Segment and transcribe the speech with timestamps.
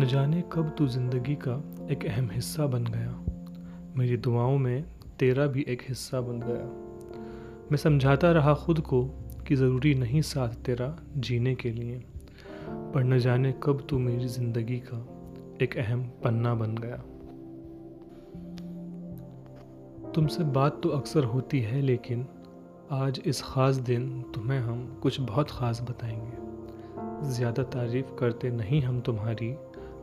[0.00, 1.54] न जाने कब तू ज़िंदगी का
[1.90, 3.10] एक अहम हिस्सा बन गया।
[3.96, 4.84] मेरी दुआओं में
[5.18, 6.64] तेरा भी एक हिस्सा बन गया।
[7.70, 9.02] मैं समझाता रहा खुद को
[9.48, 11.98] कि ज़रूरी नहीं साथ तेरा जीने के लिए,
[12.68, 15.04] पर न जाने कब तू मेरी ज़िंदगी का
[15.62, 16.96] एक अहम पन्ना बन गया।
[20.12, 22.26] तुमसे बात तो अक्सर होती है, लेकिन
[22.92, 26.48] आज इस ख़ास दिन तुम्हें हम कुछ बहुत ख़ास बताएँगे।
[27.32, 29.56] ज़्यादा तारीफ़ करते नहीं हम तुम्हारी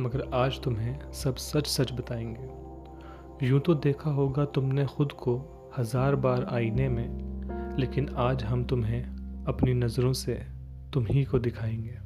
[0.00, 5.36] मगर आज तुम्हें सब सच सच बताएँगे। यूँ तो देखा होगा तुमने ख़ुद को
[5.78, 9.02] हज़ार बार आईने में, लेकिन आज हम तुम्हें
[9.44, 10.34] अपनी नज़रों से
[10.92, 11.98] तुम ही को दिखाएँगे।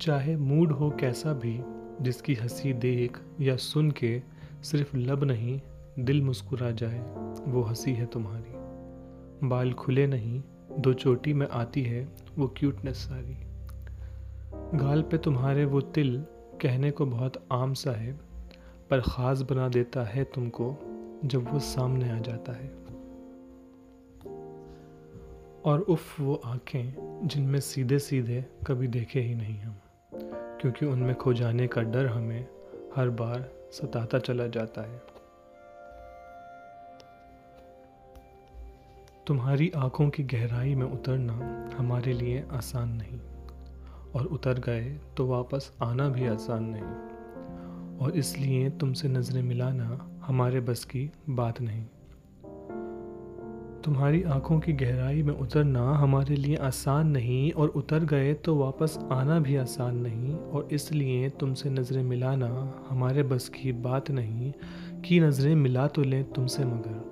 [0.00, 1.60] चाहे मूड हो कैसा भी,
[2.00, 4.22] जिसकी हँसी देख या सुन के
[4.62, 5.60] सिर्फ़ लब नहीं
[5.98, 7.00] दिल मुस्कुरा जाए,
[7.48, 10.42] वो हँसी है तुम्हारी। बाल खुले नहीं
[10.78, 13.36] दो चोटी में आती है वो क्यूटनेस सारी।
[14.78, 16.24] गाल पे तुम्हारे वो तिल
[16.62, 18.12] कहने को बहुत आम सा है,
[18.90, 20.76] पर ख़ास बना देता है तुमको
[21.24, 22.70] जब वो सामने आ जाता है।
[25.64, 29.74] और उफ, वो आँखें जिनमें सीधे सीधे कभी देखे ही नहीं हम,
[30.60, 32.48] क्योंकि उनमें खो जाने का डर हमें
[32.96, 35.11] हर बार सताता चला जाता है।
[39.26, 43.20] तुम्हारी आँखों की गहराई में उतरना हमारे लिए आसान नहीं।
[44.14, 50.60] और उतर गए तो वापस आना भी आसान नहीं। और इसलिए तुमसे नज़रें मिलाना हमारे
[50.60, 51.84] बस की बात नहीं।
[53.82, 58.98] तुम्हारी आँखों की गहराई में उतरना हमारे लिए आसान नहीं और उतर गए तो वापस
[59.12, 64.52] आना भी आसान नहीं। और इसलिए तुमसे नज़रें मिलाना हमारे बस की बात नहीं,
[65.02, 67.11] कि नज़रें मिला तो लें तुमसे मगर।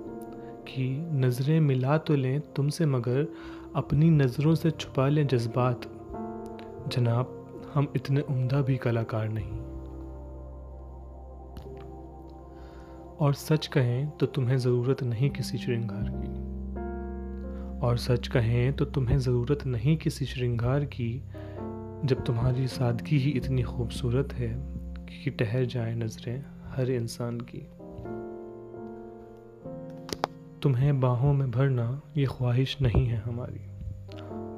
[0.67, 3.33] कि नज़रें मिला तो लें तुमसे, मगर
[3.75, 5.81] अपनी नज़रों से छुपा लें जज्बात।
[6.87, 7.37] जनाब,
[7.73, 9.71] हम इतने उम्दा भी कलाकार नहीं।
[13.19, 16.51] और सच कहें तो तुम्हें ज़रूरत नहीं किसी श्रृंगार की।
[17.87, 21.23] और सच कहें तो तुम्हें ज़रूरत नहीं किसी श्रृंगार की,
[22.05, 24.53] जब तुम्हारी सादगी ही इतनी खूबसूरत है
[25.09, 27.67] कि ठहर जाए नज़रें हर इंसान की।
[30.63, 33.59] तुम्हें बाहों में भरना ये ख्वाहिश नहीं है हमारी।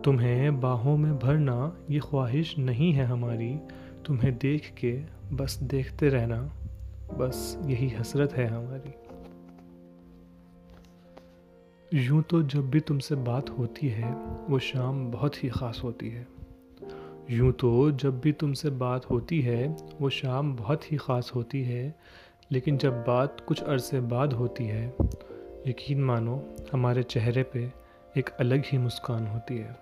[0.01, 3.59] तुम्हें बाहों में भरना ये ख्वाहिश नहीं है हमारी।
[4.05, 4.91] तुम्हें देख के
[5.35, 6.37] बस देखते रहना,
[7.17, 8.93] बस यही हसरत है हमारी।
[12.05, 14.13] यूँ तो जब भी तुमसे बात होती है,
[14.49, 16.27] वो शाम बहुत ही ख़ास होती है।
[17.31, 21.95] यूँ तो जब भी तुमसे बात होती है, वो शाम बहुत ही ख़ास होती है।
[22.51, 24.95] लेकिन जब बात कुछ अरसे बाद होती है
[25.67, 27.71] यकीन मानो, हमारे चेहरे पे
[28.17, 29.79] एक अलग ही मुस्कान होती है।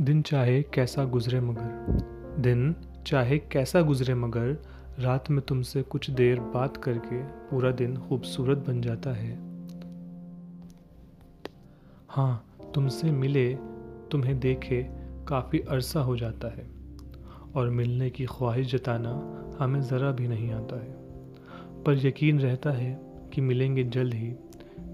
[0.00, 1.98] दिन चाहे कैसा गुज़रे मगर,
[2.38, 2.74] दिन
[3.06, 4.62] चाहे कैसा गुज़रे मगर,
[4.98, 9.36] रात में तुमसे कुछ देर बात करके पूरा दिन खूबसूरत बन जाता है।
[12.08, 13.54] हाँ तुमसे मिले,
[14.10, 14.86] तुम्हें देखे
[15.28, 16.66] काफ़ी अरसा हो जाता है,
[17.56, 19.10] और मिलने की ख्वाहिश जताना
[19.64, 21.02] हमें ज़रा भी नहीं आता है।
[21.82, 24.34] पर यकीन रहता है कि मिलेंगे जल्द ही,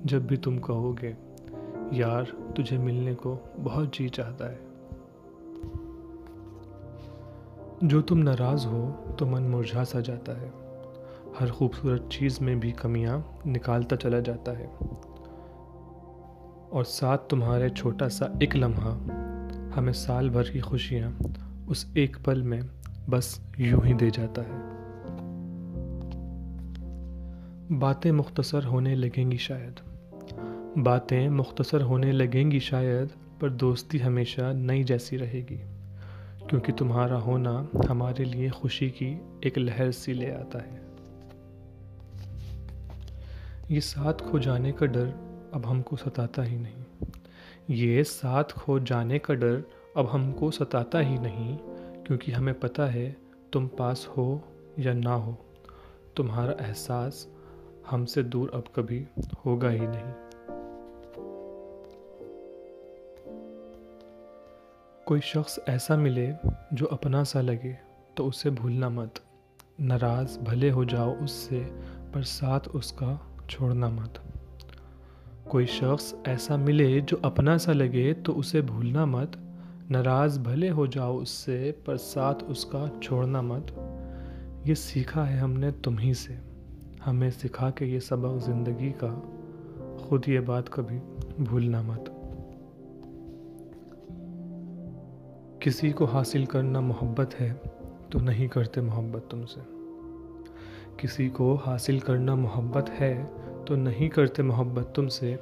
[0.07, 1.17] जब भी तुम कहोगे,
[1.93, 4.69] यार, तुझे मिलने को बहुत जी चाहता है।
[7.85, 8.89] जो तुम नाराज़ हो
[9.19, 10.49] तो मन मुरझा सा जाता है।
[11.39, 14.67] हर खूबसूरत चीज़ में भी कमियाँ निकालता चला जाता है।
[16.73, 18.91] और साथ तुम्हारे छोटा सा एक लम्हा,
[19.75, 21.19] हमें साल भर की खुशियाँ
[21.69, 22.61] उस एक पल में
[23.09, 24.68] बस यूँ ही दे जाता है।
[27.73, 29.81] बातें मुख्तसर होने लगेंगी शायद।
[30.79, 35.59] बातें मुख्तसर होने लगेंगी शायद, पर दोस्ती हमेशा नई जैसी रहेगी,
[36.49, 40.81] क्योंकि तुम्हारा होना हमारे लिए खुशी की एक लहर सी ले आता है।
[43.71, 45.15] ये साथ खो जाने का डर
[45.55, 49.63] अब हमको सताता ही नहीं। ये साथ खो जाने का डर
[49.97, 51.57] अब हमको सताता ही नहीं,
[52.07, 53.17] क्योंकि हमें पता है
[53.53, 54.45] तुम पास हो
[54.79, 55.39] या ना हो,
[56.17, 57.29] तुम्हारा एहसास
[57.91, 59.07] हमसे दूर अब कभी
[59.47, 60.13] होगा ही नहीं।
[65.07, 66.33] कोई शख्स ऐसा मिले
[66.73, 67.79] जो अपना सा लगे
[68.17, 69.15] तो उसे भूलना मत।
[69.81, 71.61] नाराज़, भले हो जाओ उससे,
[72.15, 74.23] पर साथ उसका छोड़ना मत।
[75.51, 79.33] कोई शख्स ऐसा मिले जो अपना सा लगे तो उसे भूलना मत।
[79.91, 83.67] नाराज़, भले हो जाओ उससे, पर साथ उसका छोड़ना मत।
[84.67, 86.48] ये सीखा है हमने तुम्ही से।
[87.05, 89.09] हमें सिखा के ये सबक ज़िंदगी का
[90.09, 90.99] खुद ये बात कभी
[91.45, 92.05] भूलना मत।
[95.63, 97.51] किसी को हासिल करना मोहब्बत है
[98.13, 99.61] तो नहीं करते मोहब्बत तुमसे।
[101.01, 103.15] किसी को हासिल करना मोहब्बत है
[103.65, 105.39] तो नहीं करते मोहब्बत तुमसे।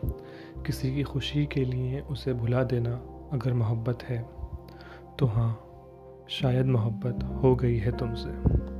[0.66, 2.94] किसी की खुशी के लिए उसे भुला देना
[3.32, 4.22] अगर मोहब्बत है
[5.18, 5.52] तो हाँ
[6.30, 8.75] शायद मोहब्बत हो गई है तुमसे।